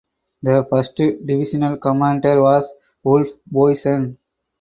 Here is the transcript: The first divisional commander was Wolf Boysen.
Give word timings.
The 0.41 0.65
first 0.67 0.95
divisional 0.95 1.77
commander 1.77 2.41
was 2.41 2.73
Wolf 3.03 3.27
Boysen. 3.53 4.17